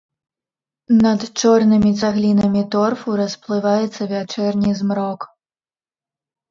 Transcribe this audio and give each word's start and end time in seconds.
Над 1.03 1.21
чорнымі 1.41 1.91
цаглінамі 2.01 2.63
торфу 2.73 3.09
расплываецца 3.23 4.01
вячэрні 4.17 4.71
змрок. 4.83 5.33